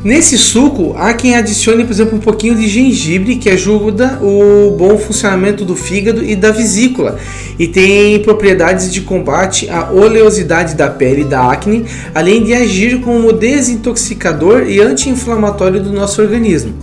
Nesse 0.04 0.36
suco, 0.36 0.96
há 0.98 1.14
quem 1.14 1.36
adicione, 1.36 1.84
por 1.84 1.92
exemplo, 1.92 2.18
um 2.18 2.20
pouquinho 2.20 2.56
de 2.56 2.66
gengibre 2.66 3.36
que 3.36 3.48
ajuda 3.48 4.18
o 4.20 4.72
bom 4.76 4.98
funcionamento 4.98 5.64
do 5.64 5.76
fígado 5.76 6.24
e 6.24 6.34
da 6.34 6.50
vesícula 6.50 7.18
e 7.56 7.68
tem 7.68 8.18
propriedades 8.20 8.92
de 8.92 9.02
combate 9.02 9.70
à 9.70 9.92
oleosidade 9.92 10.74
da 10.74 10.90
pele 10.90 11.20
e 11.20 11.24
da 11.24 11.52
acne, 11.52 11.84
além 12.12 12.42
de 12.42 12.52
agir 12.52 13.00
como 13.00 13.32
desintoxicador 13.32 14.64
e 14.66 14.80
anti-inflamatório 14.80 15.80
do 15.80 15.92
nosso 15.92 16.20
organismo. 16.20 16.74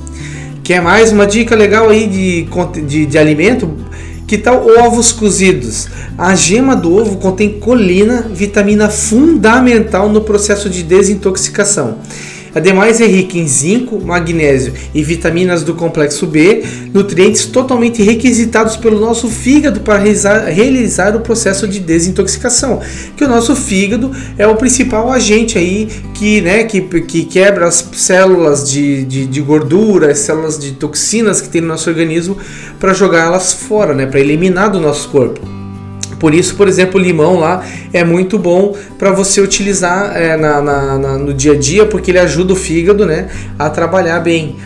Quer 0.63 0.81
mais 0.81 1.11
uma 1.11 1.27
dica 1.27 1.57
legal 1.57 1.89
aí 1.89 2.07
de, 2.07 2.47
de, 2.87 3.05
de 3.05 3.17
alimento? 3.17 3.69
Que 4.25 4.37
tal 4.37 4.65
ovos 4.79 5.11
cozidos? 5.11 5.89
A 6.17 6.35
gema 6.35 6.73
do 6.73 6.95
ovo 6.95 7.17
contém 7.17 7.59
colina, 7.59 8.29
vitamina 8.31 8.87
fundamental 8.87 10.07
no 10.07 10.21
processo 10.21 10.69
de 10.69 10.83
desintoxicação. 10.83 11.97
Ademais, 12.53 12.99
é 12.99 13.05
rica 13.05 13.37
em 13.37 13.47
zinco, 13.47 13.99
magnésio 14.03 14.73
e 14.93 15.03
vitaminas 15.03 15.63
do 15.63 15.73
complexo 15.75 16.25
B, 16.25 16.63
nutrientes 16.93 17.45
totalmente 17.45 18.01
requisitados 18.01 18.75
pelo 18.75 18.99
nosso 18.99 19.27
fígado 19.29 19.81
para 19.81 19.97
realizar, 19.97 21.15
o 21.15 21.21
processo 21.21 21.67
de 21.67 21.79
desintoxicação. 21.79 22.81
Que 23.15 23.23
o 23.23 23.27
nosso 23.27 23.55
fígado 23.55 24.11
é 24.37 24.47
o 24.47 24.55
principal 24.55 25.11
agente 25.11 25.57
aí 25.57 25.87
que, 26.13 26.41
né, 26.41 26.63
que, 26.63 26.81
que 26.81 27.25
quebra 27.25 27.67
as 27.67 27.87
células 27.93 28.69
de, 28.69 29.05
de, 29.05 29.25
de 29.25 29.41
gordura, 29.41 30.11
as 30.11 30.19
células 30.19 30.57
de 30.57 30.71
toxinas 30.71 31.41
que 31.41 31.49
tem 31.49 31.61
no 31.61 31.67
nosso 31.67 31.89
organismo 31.89 32.37
para 32.79 32.93
jogá-las 32.93 33.53
fora, 33.53 33.93
né, 33.93 34.05
para 34.05 34.19
eliminar 34.19 34.69
do 34.69 34.79
nosso 34.79 35.09
corpo. 35.09 35.58
Por 36.19 36.33
isso, 36.33 36.55
por 36.55 36.67
exemplo, 36.67 36.99
o 36.99 37.03
limão 37.03 37.39
lá 37.39 37.65
é 37.93 38.03
muito 38.03 38.37
bom 38.37 38.75
para 38.97 39.11
você 39.11 39.39
utilizar 39.39 40.15
é, 40.15 40.35
na, 40.35 40.61
na, 40.61 40.97
na, 40.97 41.17
no 41.17 41.33
dia 41.33 41.53
a 41.53 41.57
dia, 41.57 41.85
porque 41.85 42.11
ele 42.11 42.19
ajuda 42.19 42.53
o 42.53 42.55
fígado 42.55 43.05
né, 43.05 43.29
a 43.57 43.69
trabalhar 43.69 44.19
bem. 44.19 44.57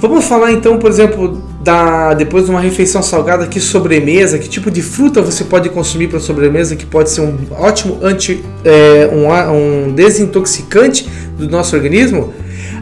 Vamos 0.00 0.24
falar 0.24 0.50
então, 0.50 0.78
por 0.78 0.90
exemplo, 0.90 1.40
da, 1.62 2.12
depois 2.14 2.46
de 2.46 2.50
uma 2.50 2.60
refeição 2.60 3.02
salgada, 3.02 3.46
que 3.46 3.60
sobremesa, 3.60 4.36
que 4.38 4.48
tipo 4.48 4.70
de 4.70 4.82
fruta 4.82 5.22
você 5.22 5.44
pode 5.44 5.68
consumir 5.68 6.08
para 6.08 6.18
sobremesa, 6.18 6.74
que 6.74 6.84
pode 6.84 7.10
ser 7.10 7.20
um 7.20 7.36
ótimo 7.52 7.98
anti, 8.02 8.42
é, 8.64 9.08
um, 9.12 9.86
um 9.86 9.92
desintoxicante 9.92 11.08
do 11.38 11.48
nosso 11.48 11.76
organismo? 11.76 12.34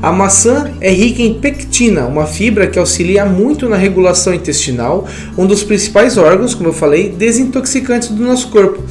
A 0.02 0.10
maçã 0.10 0.72
é 0.80 0.90
rica 0.90 1.20
em 1.20 1.34
pectina, 1.34 2.06
uma 2.06 2.26
fibra 2.26 2.66
que 2.66 2.78
auxilia 2.78 3.26
muito 3.26 3.68
na 3.68 3.76
regulação 3.76 4.32
intestinal, 4.32 5.06
um 5.36 5.46
dos 5.46 5.62
principais 5.62 6.16
órgãos, 6.16 6.54
como 6.54 6.70
eu 6.70 6.72
falei, 6.72 7.10
desintoxicantes 7.10 8.08
do 8.08 8.24
nosso 8.24 8.48
corpo, 8.48 8.82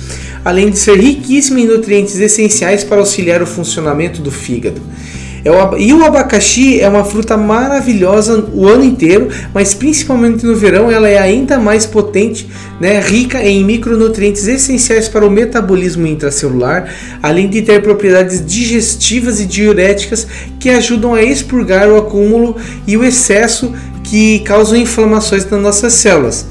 além 0.46 0.70
de 0.70 0.78
ser 0.78 1.00
riquíssima 1.00 1.60
em 1.60 1.66
nutrientes 1.66 2.20
essenciais 2.20 2.84
para 2.84 3.00
auxiliar 3.00 3.42
o 3.42 3.48
funcionamento 3.48 4.22
do 4.22 4.30
fígado. 4.30 4.80
É 5.44 5.52
o, 5.52 5.78
e 5.78 5.94
o 5.94 6.04
abacaxi 6.04 6.80
é 6.80 6.88
uma 6.90 7.04
fruta 7.04 7.38
maravilhosa 7.38 8.46
o 8.54 8.68
ano 8.68 8.84
inteiro, 8.84 9.30
mas 9.54 9.74
principalmente 9.74 10.46
no 10.46 10.56
verão 10.56 10.92
ela 10.92 11.08
é 11.08 11.18
ainda 11.18 11.58
mais 11.58 11.86
potente, 11.86 12.50
né, 12.80 13.00
rica 13.00 13.42
em 13.44 13.64
micronutrientes 13.64 14.48
essenciais 14.48 15.08
para 15.08 15.26
o 15.26 15.30
metabolismo 15.30 16.06
intracelular, 16.08 16.94
além 17.22 17.50
de 17.50 17.62
ter 17.62 17.82
propriedades 17.82 18.46
digestivas 18.46 19.40
e 19.40 19.46
diuréticas 19.46 20.28
que 20.60 20.70
ajudam 20.70 21.14
a 21.14 21.24
expurgar 21.24 21.90
o 21.90 21.98
acúmulo 21.98 22.56
e 22.86 22.98
o 22.98 23.04
excesso 23.04 23.74
que 24.10 24.40
causam 24.40 24.76
inflamações 24.76 25.46
nas 25.50 25.62
nossas 25.62 25.94
células. 25.94 26.46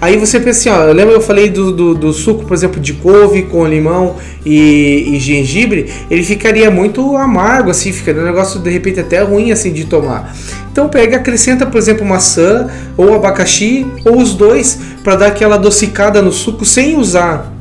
Aí 0.00 0.16
você 0.16 0.40
pensa 0.40 0.68
assim, 0.68 0.68
ó, 0.68 0.92
lembra 0.92 1.14
eu 1.14 1.20
falei 1.20 1.48
do, 1.48 1.72
do, 1.72 1.94
do, 1.94 2.12
suco, 2.12 2.44
por 2.44 2.52
exemplo, 2.52 2.80
de 2.80 2.92
couve 2.94 3.42
com 3.42 3.64
limão 3.64 4.16
e, 4.44 5.14
e, 5.14 5.20
gengibre, 5.20 5.90
ele 6.10 6.24
ficaria 6.24 6.70
muito 6.72 7.16
amargo, 7.16 7.70
assim, 7.70 7.92
ficaria 7.92 8.20
um 8.20 8.24
negócio 8.24 8.58
de 8.58 8.68
repente 8.68 8.98
até 8.98 9.22
ruim 9.22 9.52
assim 9.52 9.72
de 9.72 9.84
tomar. 9.84 10.34
Então 10.72 10.88
pega, 10.88 11.18
acrescenta, 11.18 11.64
por 11.64 11.78
exemplo, 11.78 12.04
maçã 12.04 12.68
ou 12.96 13.14
abacaxi 13.14 13.86
ou 14.04 14.20
os 14.20 14.34
dois 14.34 14.80
para 15.04 15.14
dar 15.14 15.26
aquela 15.28 15.54
adocicada 15.54 16.20
no 16.20 16.32
suco 16.32 16.64
sem 16.64 16.96
usar 16.96 17.52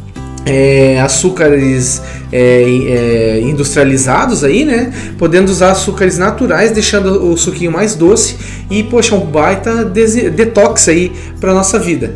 é, 0.45 0.99
açúcares 0.99 2.01
é, 2.33 2.63
é, 2.63 3.41
industrializados 3.41 4.43
aí, 4.43 4.65
né? 4.65 4.91
Podendo 5.19 5.49
usar 5.49 5.71
açúcares 5.71 6.17
naturais, 6.17 6.71
deixando 6.71 7.31
o 7.31 7.37
suquinho 7.37 7.71
mais 7.71 7.95
doce 7.95 8.35
e, 8.71 8.81
poxa, 8.81 9.13
um 9.15 9.19
baita 9.19 9.85
detox 9.85 10.89
aí 10.89 11.11
para 11.39 11.53
nossa 11.53 11.77
vida. 11.77 12.15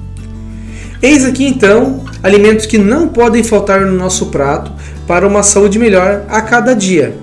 Eis 1.03 1.23
aqui 1.23 1.45
então 1.45 2.03
alimentos 2.23 2.65
que 2.65 2.79
não 2.79 3.07
podem 3.07 3.43
faltar 3.43 3.81
no 3.81 3.93
nosso 3.93 4.25
prato 4.27 4.71
para 5.05 5.27
uma 5.27 5.43
saúde 5.43 5.77
melhor 5.77 6.23
a 6.27 6.41
cada 6.41 6.73
dia. 6.73 7.15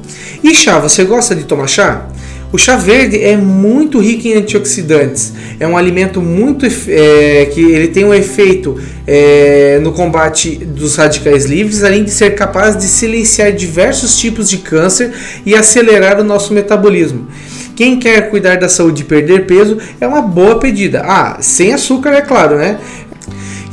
E 0.42 0.54
chá, 0.54 0.78
você 0.78 1.04
gosta 1.04 1.34
de 1.34 1.42
tomar 1.42 1.66
chá? 1.66 2.06
O 2.54 2.56
chá 2.56 2.76
verde 2.76 3.20
é 3.20 3.37
muito 3.37 3.99
rico 3.99 4.28
em 4.28 4.34
antioxidantes. 4.34 5.32
É 5.58 5.66
um 5.66 5.76
alimento 5.76 6.23
muito 6.23 6.64
é, 6.64 7.46
que 7.46 7.61
ele 7.61 7.88
tem 7.88 8.04
um 8.04 8.14
efeito 8.14 8.80
é, 9.04 9.80
no 9.82 9.90
combate 9.90 10.54
dos 10.64 10.94
radicais 10.94 11.46
livres, 11.46 11.82
além 11.82 12.04
de 12.04 12.12
ser 12.12 12.37
capaz 12.37 12.76
de 12.76 12.84
silenciar 12.84 13.50
diversos 13.50 14.16
tipos 14.16 14.49
de 14.49 14.58
câncer 14.58 15.11
e 15.44 15.52
acelerar 15.52 16.20
o 16.20 16.23
nosso 16.23 16.54
metabolismo. 16.54 17.26
Quem 17.75 17.99
quer 17.99 18.30
cuidar 18.30 18.56
da 18.56 18.68
saúde 18.68 19.02
e 19.02 19.04
perder 19.04 19.46
peso 19.46 19.78
é 20.00 20.06
uma 20.06 20.23
boa 20.23 20.61
pedida. 20.61 21.02
Ah, 21.04 21.38
sem 21.40 21.75
açúcar, 21.75 22.11
é 22.11 22.20
claro, 22.20 22.56
né? 22.56 22.78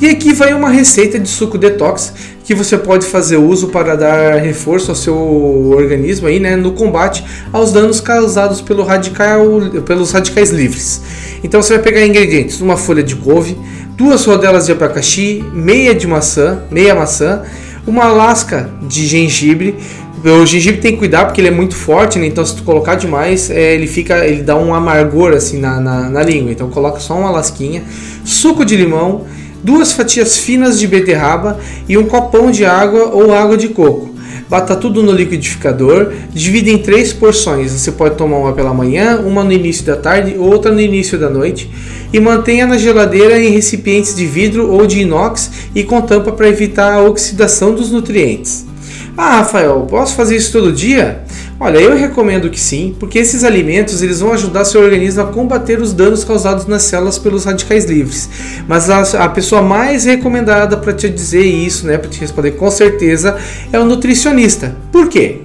E 0.01 0.09
aqui 0.09 0.33
vai 0.33 0.55
uma 0.55 0.71
receita 0.71 1.19
de 1.19 1.29
suco 1.29 1.59
detox 1.59 2.11
que 2.43 2.55
você 2.55 2.77
pode 2.77 3.05
fazer 3.05 3.37
uso 3.37 3.67
para 3.67 3.95
dar 3.95 4.35
reforço 4.37 4.91
ao 4.91 4.95
seu 4.95 5.15
organismo 5.71 6.27
aí, 6.27 6.39
né, 6.39 6.55
no 6.55 6.71
combate 6.71 7.23
aos 7.51 7.71
danos 7.71 8.01
causados 8.01 8.61
pelo 8.61 8.83
radical, 8.83 9.45
pelos 9.85 10.11
radicais 10.11 10.49
livres. 10.49 11.01
Então 11.43 11.61
você 11.61 11.75
vai 11.75 11.83
pegar 11.83 12.05
ingredientes: 12.05 12.61
uma 12.61 12.77
folha 12.77 13.03
de 13.03 13.15
couve, 13.15 13.57
duas 13.95 14.25
rodelas 14.25 14.65
de 14.65 14.71
abacaxi, 14.71 15.43
meia 15.53 15.93
de 15.93 16.07
maçã, 16.07 16.63
meia 16.71 16.95
maçã, 16.95 17.43
uma 17.85 18.07
lasca 18.07 18.69
de 18.81 19.05
gengibre. 19.05 19.75
O 20.23 20.45
gengibre 20.45 20.79
tem 20.79 20.91
que 20.91 20.99
cuidar 20.99 21.25
porque 21.25 21.41
ele 21.41 21.47
é 21.47 21.51
muito 21.51 21.75
forte, 21.75 22.19
né? 22.19 22.27
então 22.27 22.45
se 22.45 22.55
tu 22.55 22.61
colocar 22.61 22.93
demais, 22.93 23.49
é, 23.49 23.73
ele 23.73 23.87
fica, 23.87 24.23
ele 24.23 24.43
dá 24.43 24.55
um 24.55 24.71
amargor 24.71 25.33
assim 25.33 25.59
na, 25.59 25.79
na, 25.79 26.09
na 26.11 26.21
língua. 26.21 26.51
Então 26.51 26.69
coloca 26.69 26.99
só 26.99 27.17
uma 27.17 27.31
lasquinha, 27.31 27.83
suco 28.23 28.63
de 28.63 28.75
limão 28.75 29.25
duas 29.63 29.93
fatias 29.93 30.37
finas 30.37 30.79
de 30.79 30.87
beterraba 30.87 31.59
e 31.87 31.97
um 31.97 32.05
copão 32.05 32.51
de 32.51 32.65
água 32.65 33.11
ou 33.13 33.33
água 33.33 33.57
de 33.57 33.69
coco. 33.69 34.11
Bata 34.49 34.75
tudo 34.75 35.01
no 35.01 35.13
liquidificador, 35.13 36.11
divida 36.33 36.69
em 36.69 36.77
três 36.77 37.13
porções. 37.13 37.71
Você 37.71 37.89
pode 37.89 38.15
tomar 38.15 38.37
uma 38.37 38.51
pela 38.51 38.73
manhã, 38.73 39.17
uma 39.19 39.45
no 39.45 39.53
início 39.53 39.85
da 39.85 39.95
tarde, 39.95 40.35
outra 40.37 40.73
no 40.73 40.81
início 40.81 41.17
da 41.17 41.29
noite. 41.29 41.71
E 42.11 42.19
mantenha 42.19 42.67
na 42.67 42.77
geladeira 42.77 43.39
em 43.39 43.51
recipientes 43.51 44.13
de 44.13 44.25
vidro 44.25 44.69
ou 44.69 44.85
de 44.85 44.99
inox 44.99 45.51
e 45.73 45.85
com 45.85 46.01
tampa 46.01 46.33
para 46.33 46.49
evitar 46.49 46.91
a 46.91 47.01
oxidação 47.01 47.73
dos 47.73 47.91
nutrientes. 47.91 48.65
Ah, 49.17 49.37
Rafael, 49.37 49.85
posso 49.89 50.15
fazer 50.15 50.35
isso 50.35 50.51
todo 50.51 50.71
dia? 50.71 51.23
Olha, 51.59 51.77
eu 51.77 51.95
recomendo 51.95 52.49
que 52.49 52.59
sim, 52.59 52.95
porque 52.99 53.19
esses 53.19 53.43
alimentos 53.43 54.01
eles 54.01 54.19
vão 54.19 54.33
ajudar 54.33 54.65
seu 54.65 54.81
organismo 54.81 55.21
a 55.21 55.25
combater 55.25 55.79
os 55.79 55.93
danos 55.93 56.23
causados 56.23 56.65
nas 56.65 56.83
células 56.83 57.19
pelos 57.19 57.45
radicais 57.45 57.85
livres. 57.85 58.29
Mas 58.67 58.89
a, 58.89 59.25
a 59.25 59.29
pessoa 59.29 59.61
mais 59.61 60.05
recomendada 60.05 60.75
para 60.77 60.93
te 60.93 61.07
dizer 61.07 61.43
isso, 61.43 61.85
né, 61.85 61.97
para 61.97 62.09
te 62.09 62.19
responder 62.19 62.51
com 62.51 62.71
certeza, 62.71 63.37
é 63.71 63.79
o 63.79 63.85
nutricionista. 63.85 64.75
Por 64.91 65.07
quê? 65.07 65.41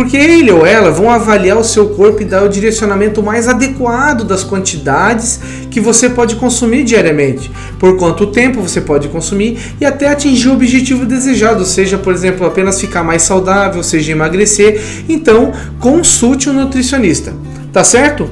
Porque 0.00 0.16
ele 0.16 0.50
ou 0.50 0.64
ela 0.64 0.90
vão 0.90 1.10
avaliar 1.10 1.58
o 1.58 1.62
seu 1.62 1.90
corpo 1.90 2.22
e 2.22 2.24
dar 2.24 2.42
o 2.42 2.48
direcionamento 2.48 3.22
mais 3.22 3.46
adequado 3.46 4.24
das 4.24 4.42
quantidades 4.42 5.38
que 5.70 5.78
você 5.78 6.08
pode 6.08 6.36
consumir 6.36 6.84
diariamente, 6.84 7.52
por 7.78 7.98
quanto 7.98 8.28
tempo 8.28 8.62
você 8.62 8.80
pode 8.80 9.08
consumir 9.08 9.58
e 9.78 9.84
até 9.84 10.08
atingir 10.08 10.48
o 10.48 10.54
objetivo 10.54 11.04
desejado, 11.04 11.66
seja, 11.66 11.98
por 11.98 12.14
exemplo, 12.14 12.46
apenas 12.46 12.80
ficar 12.80 13.04
mais 13.04 13.20
saudável, 13.20 13.82
seja 13.82 14.12
emagrecer. 14.12 14.80
Então, 15.06 15.52
consulte 15.78 16.48
um 16.48 16.54
nutricionista, 16.54 17.34
tá 17.70 17.84
certo? 17.84 18.26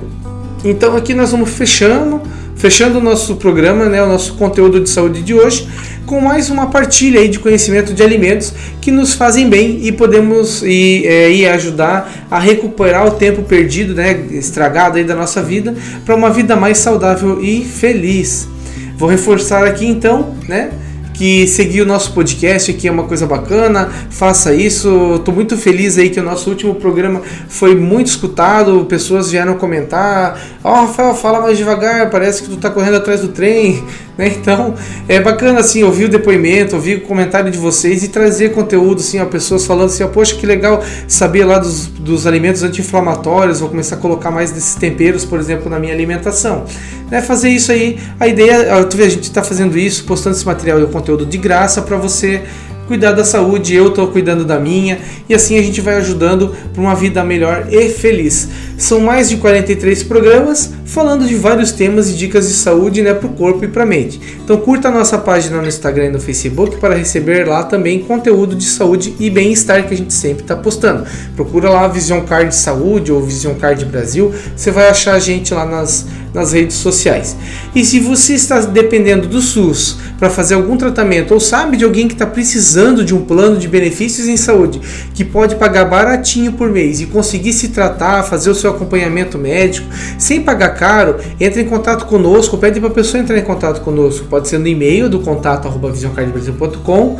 Então 0.64 0.96
aqui 0.96 1.12
nós 1.12 1.32
vamos 1.32 1.50
fechando, 1.50 2.22
fechando 2.56 2.96
o 2.96 3.02
nosso 3.02 3.36
programa, 3.36 3.84
né, 3.90 4.02
o 4.02 4.08
nosso 4.08 4.36
conteúdo 4.36 4.80
de 4.80 4.88
saúde 4.88 5.20
de 5.20 5.34
hoje 5.34 5.68
com 6.08 6.22
mais 6.22 6.48
uma 6.48 6.68
partilha 6.68 7.20
aí 7.20 7.28
de 7.28 7.38
conhecimento 7.38 7.92
de 7.92 8.02
alimentos 8.02 8.54
que 8.80 8.90
nos 8.90 9.12
fazem 9.12 9.46
bem 9.46 9.80
e 9.82 9.92
podemos 9.92 10.62
e, 10.62 11.06
é, 11.06 11.30
e 11.30 11.46
ajudar 11.46 12.26
a 12.30 12.38
recuperar 12.38 13.06
o 13.06 13.10
tempo 13.10 13.42
perdido, 13.42 13.94
né, 13.94 14.18
estragado 14.30 14.96
aí 14.96 15.04
da 15.04 15.14
nossa 15.14 15.42
vida, 15.42 15.76
para 16.06 16.16
uma 16.16 16.30
vida 16.30 16.56
mais 16.56 16.78
saudável 16.78 17.42
e 17.42 17.62
feliz. 17.62 18.48
Vou 18.96 19.06
reforçar 19.06 19.66
aqui 19.66 19.86
então, 19.86 20.34
né? 20.48 20.70
que 21.18 21.48
seguir 21.48 21.82
o 21.82 21.84
nosso 21.84 22.12
podcast 22.12 22.70
aqui 22.70 22.86
é 22.86 22.92
uma 22.92 23.02
coisa 23.02 23.26
bacana, 23.26 23.90
faça 24.08 24.54
isso. 24.54 25.16
Estou 25.16 25.34
muito 25.34 25.56
feliz 25.56 25.98
aí 25.98 26.10
que 26.10 26.20
o 26.20 26.22
nosso 26.22 26.48
último 26.48 26.76
programa 26.76 27.20
foi 27.48 27.74
muito 27.74 28.06
escutado, 28.06 28.84
pessoas 28.84 29.28
vieram 29.28 29.54
comentar, 29.56 30.40
ó 30.62 30.70
oh, 30.70 30.74
Rafael, 30.86 31.14
fala 31.16 31.40
mais 31.40 31.58
devagar, 31.58 32.08
parece 32.08 32.44
que 32.44 32.48
tu 32.48 32.54
está 32.54 32.70
correndo 32.70 32.98
atrás 32.98 33.20
do 33.20 33.28
trem, 33.28 33.84
né? 34.18 34.28
Então, 34.36 34.74
é 35.08 35.20
bacana 35.20 35.60
assim, 35.60 35.84
ouvir 35.84 36.06
o 36.06 36.08
depoimento, 36.08 36.74
ouvir 36.74 36.96
o 36.96 37.00
comentário 37.02 37.50
de 37.50 37.56
vocês 37.56 38.02
e 38.02 38.08
trazer 38.08 38.52
conteúdo 38.52 39.00
assim, 39.00 39.20
ó, 39.20 39.24
pessoas 39.24 39.64
falando 39.64 39.86
assim, 39.86 40.02
ó, 40.02 40.08
poxa, 40.08 40.34
que 40.34 40.44
legal 40.44 40.84
saber 41.06 41.44
lá 41.44 41.58
dos, 41.58 41.86
dos 41.86 42.26
alimentos 42.26 42.62
anti-inflamatórios, 42.62 43.60
vou 43.60 43.68
começar 43.68 43.94
a 43.94 43.98
colocar 43.98 44.30
mais 44.30 44.50
desses 44.50 44.74
temperos, 44.74 45.24
por 45.24 45.38
exemplo, 45.38 45.70
na 45.70 45.78
minha 45.78 45.94
alimentação 45.94 46.64
né, 47.10 47.22
fazer 47.22 47.50
isso 47.50 47.72
aí. 47.72 47.98
A 48.18 48.28
ideia, 48.28 48.84
tu 48.84 48.96
vê, 48.96 49.04
a 49.04 49.08
gente 49.08 49.24
está 49.24 49.42
fazendo 49.42 49.78
isso, 49.78 50.04
postando 50.04 50.36
esse 50.36 50.46
material 50.46 50.80
e 50.80 50.84
o 50.84 50.88
conteúdo 50.88 51.26
de 51.26 51.38
graça 51.38 51.82
para 51.82 51.96
você 51.96 52.42
cuidar 52.88 53.12
da 53.12 53.24
saúde, 53.24 53.74
eu 53.74 53.88
estou 53.88 54.08
cuidando 54.08 54.44
da 54.44 54.58
minha, 54.58 54.98
e 55.28 55.34
assim 55.34 55.58
a 55.58 55.62
gente 55.62 55.80
vai 55.80 55.96
ajudando 55.96 56.56
para 56.72 56.80
uma 56.80 56.94
vida 56.94 57.22
melhor 57.22 57.68
e 57.70 57.90
feliz. 57.90 58.48
São 58.78 59.00
mais 59.00 59.28
de 59.28 59.36
43 59.36 60.02
programas 60.04 60.72
falando 60.86 61.26
de 61.26 61.34
vários 61.34 61.70
temas 61.70 62.10
e 62.10 62.14
dicas 62.14 62.48
de 62.48 62.54
saúde 62.54 63.02
né, 63.02 63.12
para 63.12 63.26
o 63.26 63.32
corpo 63.34 63.62
e 63.64 63.68
para 63.68 63.82
a 63.82 63.86
mente. 63.86 64.18
Então 64.42 64.56
curta 64.56 64.88
a 64.88 64.90
nossa 64.90 65.18
página 65.18 65.60
no 65.60 65.68
Instagram 65.68 66.06
e 66.06 66.10
no 66.10 66.20
Facebook 66.20 66.78
para 66.78 66.94
receber 66.94 67.46
lá 67.46 67.62
também 67.62 68.00
conteúdo 68.00 68.56
de 68.56 68.64
saúde 68.64 69.14
e 69.20 69.28
bem-estar 69.28 69.86
que 69.86 69.92
a 69.92 69.96
gente 69.96 70.14
sempre 70.14 70.42
está 70.42 70.56
postando. 70.56 71.04
Procura 71.36 71.68
lá 71.68 71.86
Vision 71.88 72.22
Card 72.22 72.54
Saúde 72.54 73.12
ou 73.12 73.20
Vision 73.20 73.54
Card 73.54 73.84
Brasil, 73.84 74.32
você 74.56 74.70
vai 74.70 74.88
achar 74.88 75.14
a 75.14 75.18
gente 75.18 75.52
lá 75.52 75.66
nas, 75.66 76.06
nas 76.38 76.52
redes 76.52 76.76
sociais. 76.76 77.36
E 77.74 77.84
se 77.84 78.00
você 78.00 78.34
está 78.34 78.60
dependendo 78.60 79.28
do 79.28 79.40
SUS 79.40 79.98
para 80.18 80.30
fazer 80.30 80.54
algum 80.54 80.76
tratamento 80.76 81.34
ou 81.34 81.40
sabe 81.40 81.76
de 81.76 81.84
alguém 81.84 82.08
que 82.08 82.14
está 82.14 82.26
precisando 82.26 83.04
de 83.04 83.14
um 83.14 83.24
plano 83.24 83.56
de 83.56 83.68
benefícios 83.68 84.26
em 84.26 84.36
saúde 84.36 84.80
que 85.14 85.24
pode 85.24 85.56
pagar 85.56 85.84
baratinho 85.84 86.52
por 86.52 86.70
mês 86.70 87.00
e 87.00 87.06
conseguir 87.06 87.52
se 87.52 87.68
tratar, 87.68 88.22
fazer 88.22 88.50
o 88.50 88.54
seu 88.54 88.70
acompanhamento 88.70 89.38
médico 89.38 89.88
sem 90.18 90.40
pagar 90.42 90.70
caro, 90.70 91.16
entre 91.38 91.62
em 91.62 91.66
contato 91.66 92.06
conosco, 92.06 92.56
pede 92.56 92.80
para 92.80 92.88
a 92.88 92.92
pessoa 92.92 93.20
entrar 93.20 93.38
em 93.38 93.42
contato 93.42 93.80
conosco. 93.82 94.26
Pode 94.26 94.48
ser 94.48 94.58
no 94.58 94.66
e-mail 94.66 95.08
do 95.08 95.20
contato 95.20 95.68
visioncardbrasil.com 95.68 97.18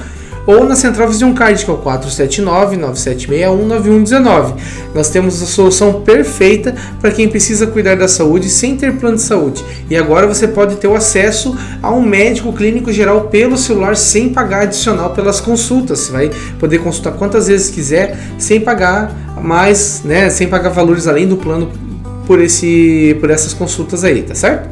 ou 0.48 0.64
na 0.64 0.74
Central 0.74 1.06
Vision 1.08 1.32
Card, 1.34 1.62
que 1.62 1.70
é 1.70 1.74
o 1.74 1.76
479-9761-9119. 1.76 4.54
Nós 4.94 5.10
temos 5.10 5.42
a 5.42 5.46
solução 5.46 6.00
perfeita 6.00 6.74
para 6.98 7.10
quem 7.10 7.28
precisa 7.28 7.66
cuidar 7.66 7.96
da 7.96 8.08
saúde 8.08 8.48
sem 8.48 8.74
ter 8.74 8.94
plano 8.94 9.16
de 9.16 9.22
saúde. 9.22 9.62
E 9.90 9.96
agora 9.96 10.26
você 10.26 10.48
pode 10.48 10.76
ter 10.76 10.88
o 10.88 10.96
acesso 10.96 11.54
a 11.82 11.90
um 11.90 12.00
médico 12.00 12.50
clínico 12.54 12.90
geral 12.90 13.28
pelo 13.28 13.58
celular 13.58 13.94
sem 13.94 14.30
pagar 14.30 14.62
adicional 14.62 15.10
pelas 15.10 15.38
consultas. 15.38 15.98
Você 15.98 16.12
vai 16.12 16.30
poder 16.58 16.78
consultar 16.78 17.12
quantas 17.12 17.48
vezes 17.48 17.68
quiser 17.68 18.18
sem 18.38 18.58
pagar 18.58 19.14
mais, 19.42 20.00
né, 20.02 20.30
sem 20.30 20.48
pagar 20.48 20.70
valores 20.70 21.06
além 21.06 21.28
do 21.28 21.36
plano 21.36 21.70
por 22.26 22.40
esse 22.40 23.14
por 23.20 23.28
essas 23.28 23.52
consultas 23.52 24.02
aí, 24.02 24.22
tá 24.22 24.34
certo? 24.34 24.66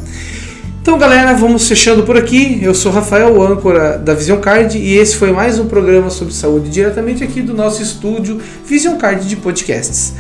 Então, 0.87 0.96
galera, 0.96 1.35
vamos 1.35 1.66
fechando 1.66 2.05
por 2.05 2.16
aqui. 2.16 2.61
Eu 2.62 2.72
sou 2.72 2.92
Rafael, 2.92 3.42
âncora 3.42 3.99
da 3.99 4.14
Vision 4.14 4.38
Card, 4.38 4.79
e 4.79 4.94
esse 4.94 5.16
foi 5.16 5.33
mais 5.33 5.59
um 5.59 5.66
programa 5.66 6.11
sobre 6.11 6.33
saúde 6.33 6.70
diretamente 6.70 7.25
aqui 7.25 7.42
do 7.42 7.53
nosso 7.53 7.83
estúdio 7.83 8.40
Vision 8.64 8.96
Card 8.96 9.27
de 9.27 9.35
podcasts. 9.35 10.14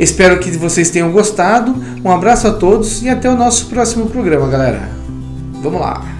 Espero 0.00 0.40
que 0.40 0.50
vocês 0.50 0.90
tenham 0.90 1.12
gostado. 1.12 1.76
Um 2.04 2.10
abraço 2.10 2.48
a 2.48 2.52
todos 2.52 3.04
e 3.04 3.08
até 3.08 3.30
o 3.30 3.36
nosso 3.36 3.66
próximo 3.66 4.06
programa, 4.06 4.48
galera. 4.48 4.90
Vamos 5.62 5.80
lá! 5.80 6.19